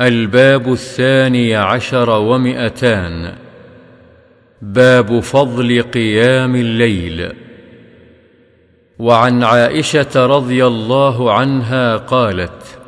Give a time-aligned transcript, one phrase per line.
[0.00, 3.34] الباب الثاني عشر ومئتان.
[4.62, 7.32] باب فضل قيام الليل.
[8.98, 12.78] وعن عائشة رضي الله عنها قالت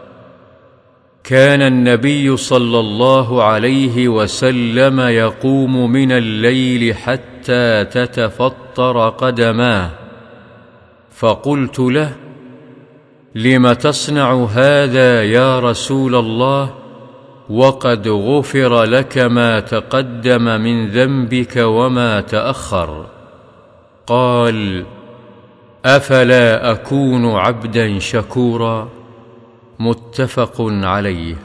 [1.25, 9.91] كان النبي صلى الله عليه وسلم يقوم من الليل حتى تتفطر قدماه.
[11.17, 12.13] فقلت له
[13.35, 16.86] لم تصنع هذا يا رسول الله؟
[17.51, 23.07] وقد غفر لك ما تقدم من ذنبك وما تأخر.
[24.07, 24.85] قال
[25.85, 28.89] أفلا أكون عبدا شكورا؟
[29.79, 31.37] متفق عليه.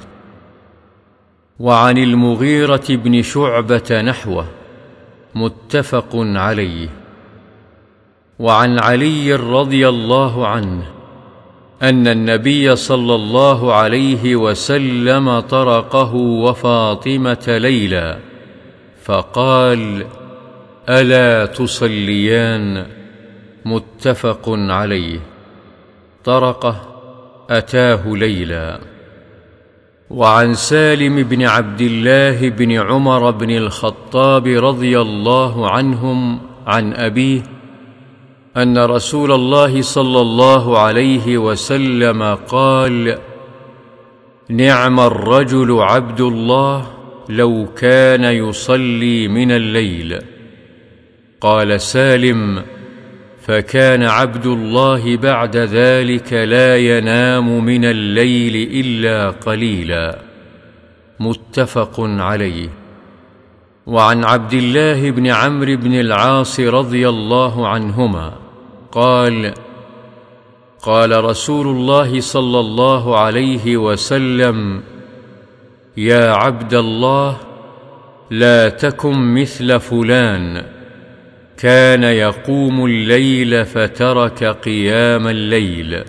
[1.59, 4.45] وعن المغيرة بن شعبة نحوه
[5.35, 6.89] متفق عليه.
[8.39, 11.00] وعن علي رضي الله عنه
[11.81, 18.17] أن النبي صلى الله عليه وسلم طرقه وفاطمة ليلا
[19.03, 20.05] فقال
[20.89, 22.85] ألا تصليان؟
[23.65, 25.19] متفق عليه.
[26.23, 26.81] طرقه
[27.49, 28.79] أتاه ليلا
[30.09, 37.43] وعن سالم بن عبد الله بن عمر بن الخطاب رضي الله عنهم عن أبيه
[38.57, 43.17] أن رسول الله صلى الله عليه وسلم قال
[44.49, 46.87] نعم الرجل عبد الله
[47.29, 50.19] لو كان يصلي من الليل.
[51.41, 52.63] قال سالم
[53.41, 60.19] فكان عبد الله بعد ذلك لا ينام من الليل إلا قليلا.
[61.19, 62.69] متفق عليه.
[63.87, 68.40] وعن عبد الله بن عمرو بن العاص رضي الله عنهما
[68.91, 69.53] قال
[70.83, 74.83] قال رسول الله صلى الله عليه وسلم
[75.97, 77.37] يا عبد الله
[78.31, 80.65] لا تكن مثل فلان.
[81.57, 86.03] كان يقوم الليل فترك قيام الليل.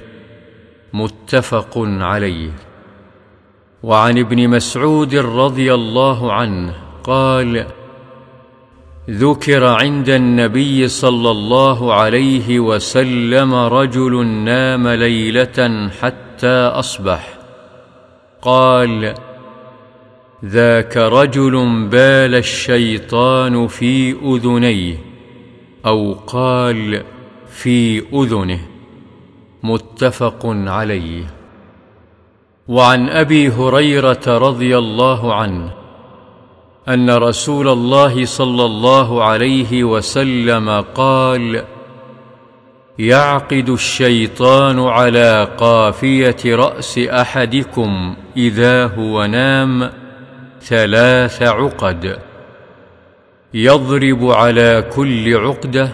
[0.92, 2.50] متفق عليه.
[3.82, 6.74] وعن ابن مسعود رضي الله عنه
[7.04, 7.66] قال
[9.10, 17.38] ذكر عند النبي صلى الله عليه وسلم رجل نام ليلة حتى أصبح.
[18.42, 19.14] قال
[20.44, 24.96] ذاك رجل بال الشيطان في أذنيه
[25.86, 27.02] أو قال
[27.48, 28.60] في أذنه.
[29.62, 31.24] متفق عليه.
[32.68, 35.81] وعن أبي هريرة رضي الله عنه
[36.88, 41.64] أن رسول الله صلى الله عليه وسلم قال
[42.98, 49.90] يعقد الشيطان على قافية رأس أحدكم إذا هو نام
[50.62, 52.18] ثلاث عقد
[53.54, 55.88] يضرب على كل عقدة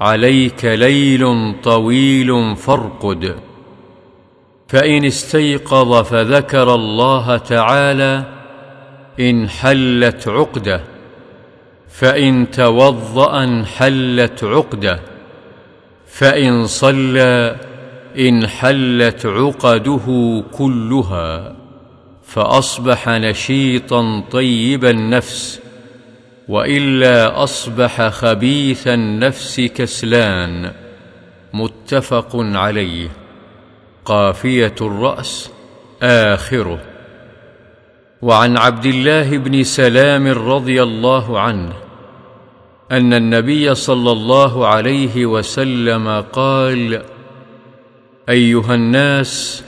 [0.00, 3.34] عليك ليل طويل فارقد.
[4.68, 8.37] فإن استيقظ فذكر الله تعالى
[9.20, 10.80] انحلت عقدة
[11.88, 15.00] فإن توضأ انحلت عقدة
[16.06, 17.56] فإن صلى
[18.18, 21.56] انحلت عقده كلها
[22.24, 25.60] فأصبح نشيطا طيب النفس
[26.48, 30.72] وإلا أصبح خبيث النفس كسلان
[31.52, 33.08] متفق عليه.
[34.04, 35.50] قافية الرأس
[36.02, 36.80] آخره.
[38.22, 41.72] وعن عبد الله بن سلام رضي الله عنه
[42.92, 47.02] أن النبي صلى الله عليه وسلم قال
[48.28, 49.64] أيها الناس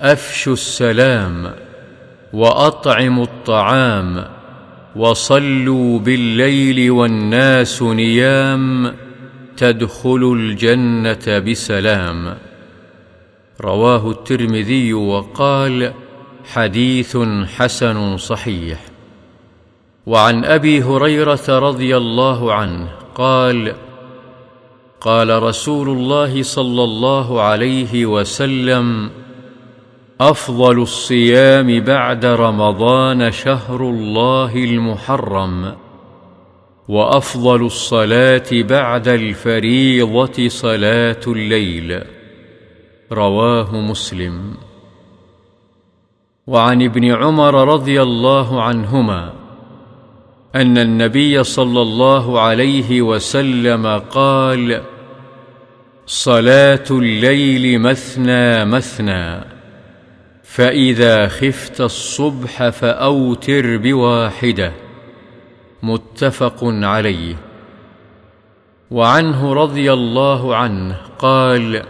[0.00, 1.54] أفشوا السلام
[2.32, 4.24] وأطعموا الطعام
[4.96, 8.94] وصلوا بالليل والناس نيام
[9.56, 12.36] تدخلوا الجنة بسلام.
[13.60, 15.92] رواه الترمذي وقال
[16.44, 17.16] حديث
[17.56, 18.80] حسن صحيح.
[20.06, 23.74] وعن أبي هريرة رضي الله عنه قال
[25.00, 29.10] قال رسول الله صلى الله عليه وسلم
[30.20, 35.74] أفضل الصيام بعد رمضان شهر الله المحرم
[36.88, 42.00] وأفضل الصلاة بعد الفريضة صلاة الليل.
[43.12, 44.54] رواه مسلم.
[46.46, 49.32] وعن ابن عمر رضي الله عنهما
[50.54, 54.82] أن النبي صلى الله عليه وسلم قال
[56.06, 59.40] صلاة الليل مثنى مثنى
[60.42, 64.72] فإذا خفت الصبح فأوتر بواحدة.
[65.82, 67.36] متفق عليه.
[68.90, 71.82] وعنه رضي الله عنه قال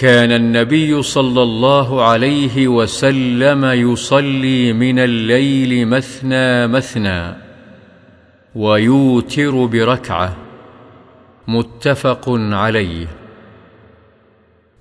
[0.00, 7.36] كان النبي صلى الله عليه وسلم يصلي من الليل مثنى مثنى
[8.54, 10.36] ويوتر بركعة
[11.48, 13.06] متفق عليه.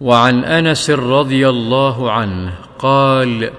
[0.01, 3.51] وعن أنس رضي الله عنه قال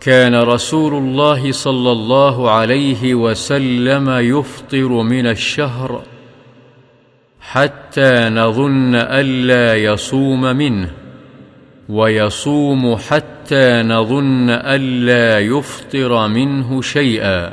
[0.00, 6.02] كان رسول الله صلى الله عليه وسلم يفطر من الشهر
[7.50, 10.90] حتى نظن الا يصوم منه
[11.88, 17.52] ويصوم حتى نظن الا يفطر منه شيئا.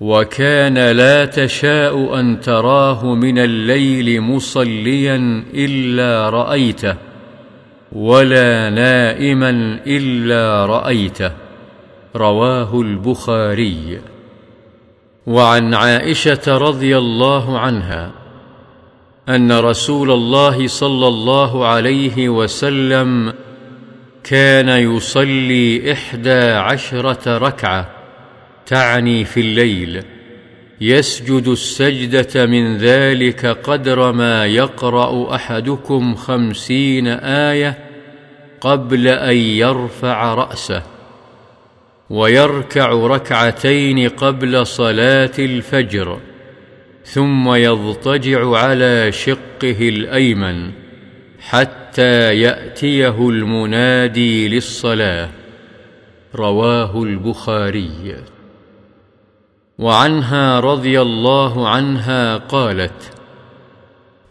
[0.00, 6.94] وكان لا تشاء أن تراه من الليل مصليا إلا رأيته
[7.92, 11.32] ولا نائما إلا رأيته.
[12.16, 14.00] رواه البخاري.
[15.26, 18.23] وعن عائشة رضي الله عنها.
[19.28, 23.34] أن رسول الله صلى الله عليه وسلم
[24.24, 27.90] كان يصلي إحدى عشرة ركعة
[28.66, 30.04] تعني في الليل
[30.80, 37.78] يسجد السجدة من ذلك قدر ما يقرأ أحدكم خمسين آية
[38.60, 40.82] قبل أن يرفع رأسه
[42.10, 46.18] ويركع ركعتين قبل صلاة الفجر.
[47.04, 50.70] ثم يضطجع على شقه الأيمن
[51.40, 55.28] حتى يأتيه المنادي للصلاة.
[56.34, 58.16] رواه البخاري.
[59.78, 63.10] وعنها رضي الله عنها قالت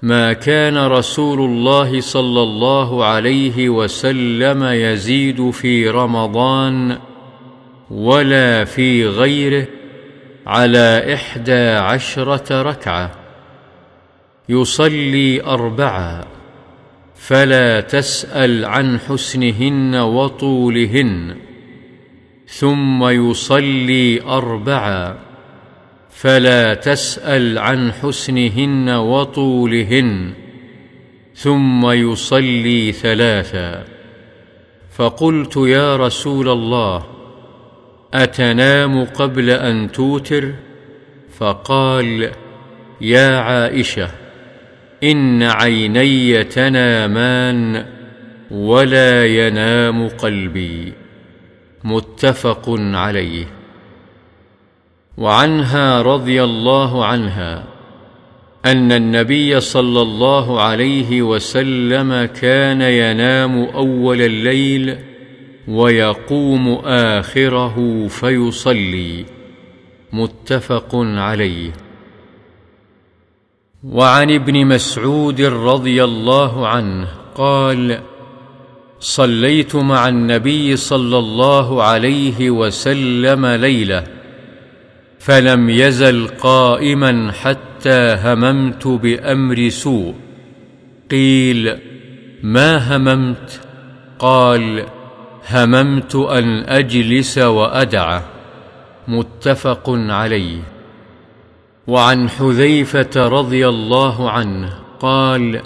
[0.02, 6.98] ما كان رسول الله صلى الله عليه وسلم يزيد في رمضان
[7.92, 9.68] ولا في غيره
[10.48, 13.12] على إحدى عشرة ركعة.
[14.50, 16.26] يصلي اربعا
[17.16, 21.36] فلا تسأل عن حسنهن وطولهن.
[22.48, 25.18] ثم يصلي اربعا
[26.10, 30.34] فلا تسأل عن حسنهن وطولهن.
[31.36, 33.86] ثم يصلي ثلاثا
[34.96, 37.04] فقلت يا رسول الله
[38.14, 40.54] أتنام قبل أن توتر؟
[41.38, 42.32] فقال
[43.02, 44.10] يا عائشة
[45.04, 47.86] إن عيني تنامان
[48.52, 50.94] ولا ينام قلبي.
[51.84, 53.46] متفق عليه.
[55.18, 57.64] وعنها رضي الله عنها
[58.66, 64.98] أن النبي صلى الله عليه وسلم كان ينام أول الليل
[65.68, 69.26] ويقوم آخره فيصلي.
[70.14, 71.72] متفق عليه.
[73.84, 78.00] وعن ابن مسعود رضي الله عنه قال
[79.00, 84.04] صليت مع النبي صلى الله عليه وسلم ليلة
[85.20, 90.14] فلم يزل قائما حتى هممت بأمر سوء.
[91.12, 91.78] قيل
[92.44, 93.62] ما هممت؟
[94.20, 94.86] قال
[95.50, 98.24] هممت أن أجلس وادعه
[99.08, 100.62] متفق عليه.
[101.88, 105.62] وعن حذيفة رضي الله عنه قال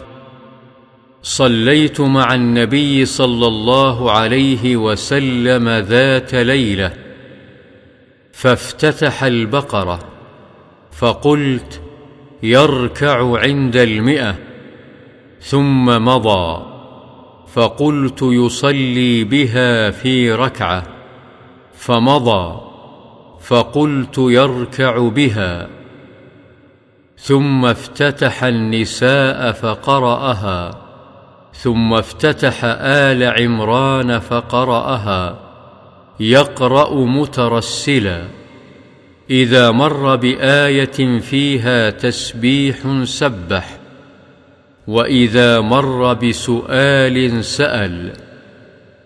[1.21, 6.93] صليت مع النبي صلى الله عليه وسلم ذات ليلة
[8.33, 9.99] فافتتح البقرة
[10.91, 11.81] فقلت
[12.43, 14.35] يركع عند المئة
[15.41, 16.76] ثم مضى.
[17.53, 20.83] فقلت يصلي بها في ركعة
[21.73, 22.61] فمضى
[23.41, 25.69] فقلت يركع بها
[27.17, 30.81] ثم افتتح النساء فقرأها
[31.53, 35.39] ثم افتتح آل عمران فقرأها
[36.19, 38.27] يقرأ مترسلا
[39.29, 43.77] إذا مر بآية فيها تسبيح سبح.
[44.87, 48.13] وإذا مر بسؤال سأل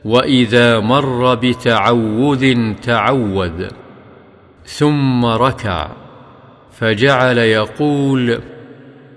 [0.06, 3.68] وإذا مر بتعوذ تعوذ
[4.66, 5.92] ثم ركع
[6.72, 8.40] فجعل يقول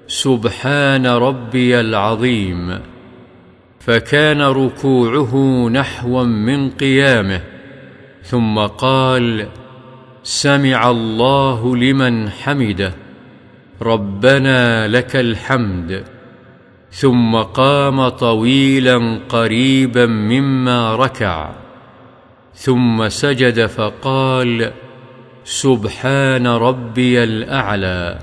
[0.07, 2.79] سبحان ربي العظيم
[3.81, 5.37] فكان ركوعه
[5.69, 7.41] نحوا من قيامه
[8.23, 9.49] ثم قال
[10.23, 12.93] سمع الله لمن حمده
[13.83, 16.14] ربنا لك الحمد.
[16.95, 21.55] ثم قام طويلا قريبا مما ركع
[22.55, 24.73] ثم سجد فقال
[25.45, 28.19] سبحان ربي الأعلى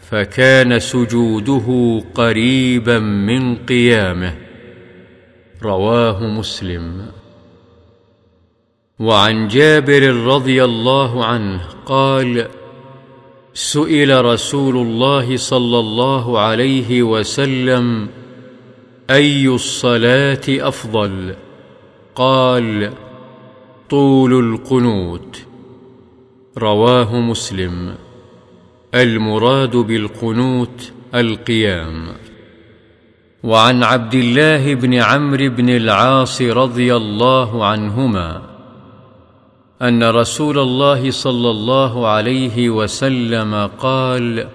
[0.00, 4.34] فكان سجوده قريبا من قيامه.
[5.62, 7.06] رواه مسلم.
[8.98, 12.48] وعن جابر رضي الله عنه قال
[13.54, 18.08] سئل رسول الله صلى الله عليه وسلم
[19.10, 21.34] أي الصلاة أفضل؟
[22.14, 22.92] قال
[23.90, 25.42] طول القنوت.
[26.58, 27.94] رواه مسلم.
[28.94, 32.08] المراد بالقنوت القيام.
[33.42, 38.51] وعن عبد الله بن عمرو بن العاص رضي الله عنهما
[39.82, 44.48] أن رسول الله صلى الله عليه وسلم قال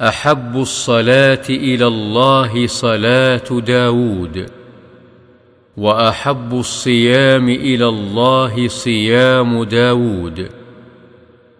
[0.00, 4.50] أحب الصلاة إلى الله صلاة داود
[5.76, 10.48] وأحب الصيام إلى الله صيام داود.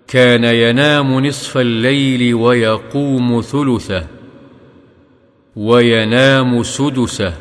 [0.08, 4.06] كان ينام نصف الليل ويقوم ثلثه
[5.56, 7.34] وينام سدسه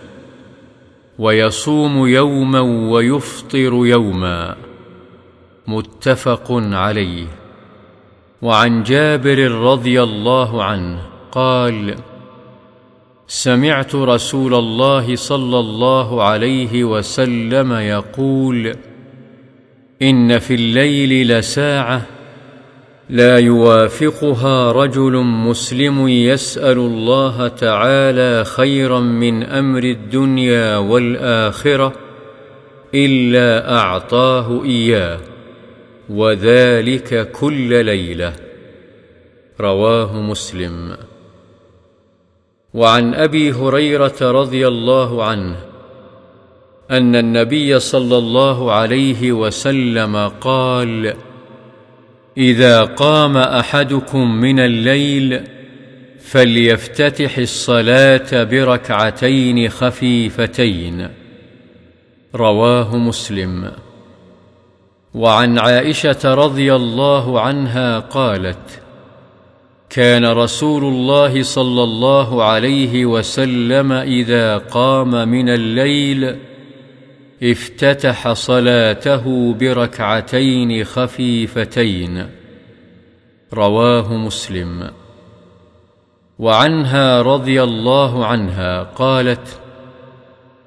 [1.20, 2.60] ويصوم يوما
[2.92, 4.67] ويفطر يوما.
[5.68, 7.26] متفق عليه.
[8.42, 11.96] وعن جابر رضي الله عنه قال
[13.28, 18.76] سمعت رسول الله صلى الله عليه وسلم يقول
[20.02, 22.02] إن في الليل لساعة
[23.10, 31.94] لا يوافقها رجل مسلم يسأل الله تعالى خيرا من أمر الدنيا والآخرة
[32.96, 35.20] إلا أعطاه إياه.
[36.10, 38.34] وذلك كل ليلة.
[39.60, 40.98] رواه مسلم.
[42.74, 45.56] وعن أبي هريرة رضي الله عنه
[46.92, 51.14] أن النبي صلى الله عليه وسلم قال
[52.38, 55.42] إذا قام أحدكم من الليل
[56.20, 61.10] فليفتتح الصلاة بركعتين خفيفتين
[62.36, 63.72] رواه مسلم.
[65.14, 68.82] وعن عائشة رضي الله عنها قالت
[69.90, 76.36] كان رسول الله صلى الله عليه وسلم إذا قام من الليل
[77.44, 82.30] افتتح صلاته بركعتين خفيفتين.
[83.54, 84.92] رواه مسلم.
[86.40, 89.60] وعنها رضي الله عنها قالت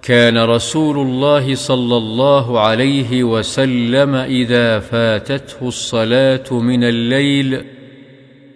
[0.02, 7.64] كان رسول الله صلى الله عليه وسلم إذا فاتته الصلاة من الليل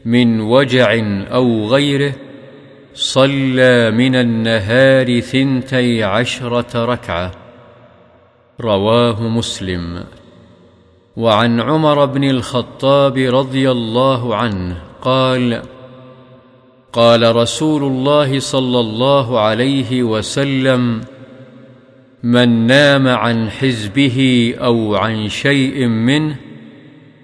[0.04, 0.94] من وجع
[1.32, 2.12] أو غيره
[2.94, 7.32] صلى من النهار ثنتي عشرة ركعة.
[8.60, 10.04] رواه مسلم.
[11.16, 15.62] وعن عمر بن الخطاب رضي الله عنه قال
[16.92, 21.00] قال رسول الله صلى الله عليه وسلم
[22.24, 26.36] من نام عن حزبه أو عن شيء منه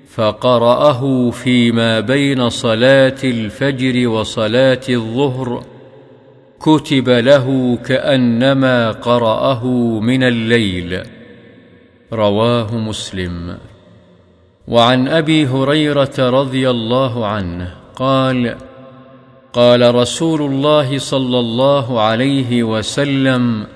[0.09, 5.65] فقرأه فيما بين صلاة الفجر وصلاة الظهر
[6.61, 9.67] كتب له كأنما قرأه
[10.01, 11.03] من الليل.
[12.13, 13.57] رواه مسلم.
[14.69, 18.57] وعن أبي هريرة رضي الله عنه قال
[19.53, 23.67] قال رسول الله صلى الله عليه وسلم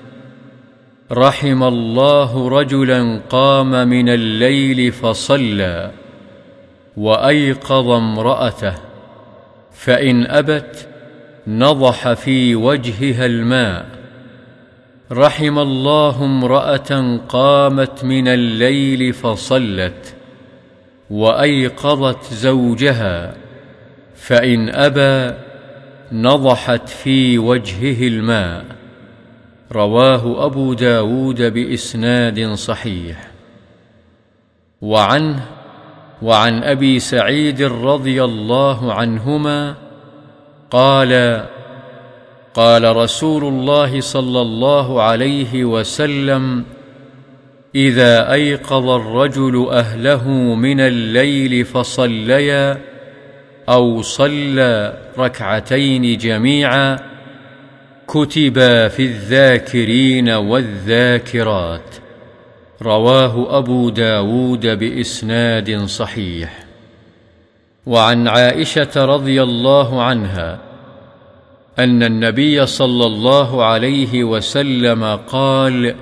[1.11, 5.91] رحم الله رجلا قام من الليل فصلى
[6.97, 8.73] وأيقظ امرأته
[9.71, 10.87] فإن أبت
[11.47, 13.85] نضح في وجهها الماء.
[15.11, 20.15] رحم الله امرأة قامت من الليل فصلت
[21.09, 23.35] وأيقظت زوجها
[24.15, 25.37] فإن أبى
[26.11, 28.65] نضحت في وجهه الماء.
[29.71, 33.31] رواه أبو داود بإسناد صحيح.
[34.81, 35.45] وعنه
[36.21, 39.75] وعن أبي سعيد رضي الله عنهما
[40.71, 41.45] قال
[42.53, 46.63] قال رسول الله صلى الله عليه وسلم
[47.75, 52.77] إذا أيقظ الرجل أهله من الليل فصليا
[53.69, 57.14] أو صلى ركعتين جميعا
[58.07, 61.95] كتبا في الذاكرين والذاكرات.
[62.81, 66.65] رواه أبو داود بإسناد صحيح.
[67.85, 70.59] وعن عائشة رضي الله عنها
[71.79, 75.95] أن النبي صلى الله عليه وسلم قال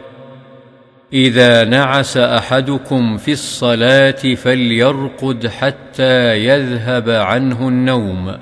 [1.13, 8.37] إذا نعس أحدكم في الصلاة فليرقد حتى يذهب عنه النوم.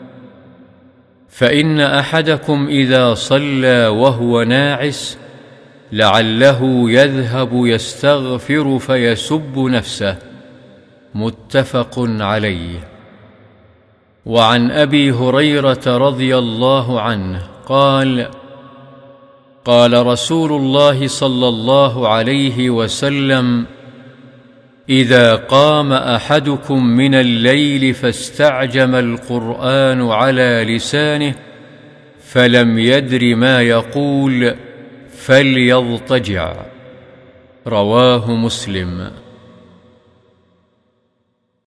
[1.32, 5.18] فإن أحدكم إذا صلى وهو ناعس
[5.92, 10.18] لعله يذهب يستغفر فيسب نفسه.
[11.16, 12.80] متفق عليه.
[14.26, 18.28] وعن أبي هريرة رضي الله عنه قال
[19.66, 23.66] قال رسول الله صلى الله عليه وسلم
[24.90, 31.36] إذا قام أحدكم من الليل فاستعجم القرآن على لسانه
[32.28, 34.56] فلم يدر ما يقول
[35.18, 36.54] فليضطجع.
[37.68, 39.12] رواه مسلم.